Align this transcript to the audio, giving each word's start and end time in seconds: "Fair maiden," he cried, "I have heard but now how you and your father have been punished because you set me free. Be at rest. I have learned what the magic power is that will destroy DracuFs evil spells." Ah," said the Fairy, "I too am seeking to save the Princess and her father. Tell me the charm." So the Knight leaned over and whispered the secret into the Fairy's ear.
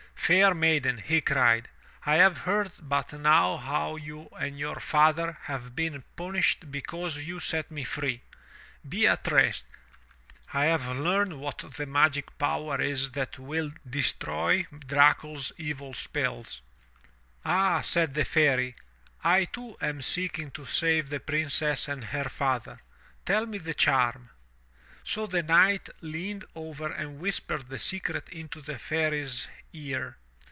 "Fair 0.23 0.53
maiden," 0.53 0.97
he 0.99 1.19
cried, 1.19 1.67
"I 2.05 2.15
have 2.15 2.37
heard 2.37 2.71
but 2.79 3.11
now 3.11 3.57
how 3.57 3.97
you 3.97 4.29
and 4.39 4.57
your 4.57 4.79
father 4.79 5.37
have 5.41 5.75
been 5.75 6.05
punished 6.15 6.71
because 6.71 7.17
you 7.17 7.41
set 7.41 7.69
me 7.69 7.83
free. 7.83 8.21
Be 8.87 9.05
at 9.07 9.29
rest. 9.29 9.65
I 10.53 10.65
have 10.65 10.87
learned 10.87 11.37
what 11.37 11.57
the 11.75 11.85
magic 11.85 12.37
power 12.37 12.79
is 12.79 13.11
that 13.11 13.39
will 13.39 13.71
destroy 13.89 14.63
DracuFs 14.71 15.51
evil 15.57 15.93
spells." 15.93 16.61
Ah," 17.43 17.81
said 17.81 18.13
the 18.13 18.23
Fairy, 18.23 18.77
"I 19.25 19.43
too 19.43 19.75
am 19.81 20.01
seeking 20.01 20.49
to 20.51 20.63
save 20.65 21.09
the 21.09 21.19
Princess 21.19 21.89
and 21.89 22.05
her 22.05 22.29
father. 22.29 22.79
Tell 23.25 23.45
me 23.45 23.57
the 23.57 23.73
charm." 23.73 24.29
So 25.03 25.25
the 25.27 25.43
Knight 25.43 25.89
leaned 25.99 26.45
over 26.55 26.89
and 26.89 27.19
whispered 27.19 27.67
the 27.67 27.79
secret 27.79 28.29
into 28.29 28.61
the 28.61 28.77
Fairy's 28.79 29.49
ear. 29.73 30.17